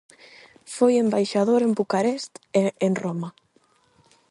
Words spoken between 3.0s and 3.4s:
Roma.